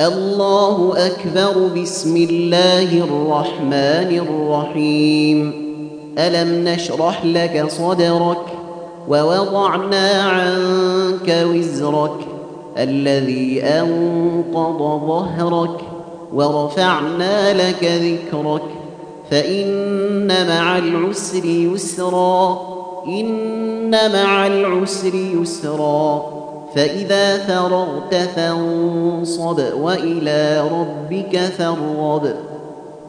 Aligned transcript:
الله 0.00 0.92
أكبر 1.06 1.80
بسم 1.82 2.16
الله 2.16 2.98
الرحمن 2.98 4.18
الرحيم. 4.18 5.52
ألم 6.18 6.68
نشرح 6.68 7.24
لك 7.24 7.64
صدرك 7.68 8.42
ووضعنا 9.08 10.22
عنك 10.22 11.46
وزرك 11.54 12.18
الذي 12.78 13.62
أنقض 13.62 14.78
ظهرك 15.08 15.80
ورفعنا 16.34 17.68
لك 17.68 17.84
ذكرك. 17.84 18.62
فإن 19.30 20.48
مع 20.48 20.78
العسر 20.78 21.44
يسرا 21.44 22.60
إن 23.06 24.12
مع 24.12 24.46
العسر 24.46 25.14
يسرا. 25.14 26.26
فإذا 26.76 27.38
فرغت 27.38 28.14
فانصب 28.14 29.60
وإلى 29.74 30.68
ربك 30.72 31.38
فارغب. 31.38 32.34